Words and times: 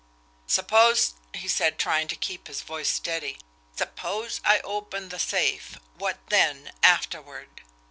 "Suppose," 0.47 1.13
he 1.31 1.47
said, 1.47 1.77
trying 1.77 2.07
to 2.07 2.15
keep 2.15 2.47
his 2.47 2.63
voice 2.63 2.89
steady, 2.89 3.37
"suppose 3.77 4.41
I 4.43 4.59
open 4.61 5.09
the 5.09 5.19
safe 5.19 5.77
what 5.99 6.17
then 6.29 6.71
afterward?" 6.81 7.61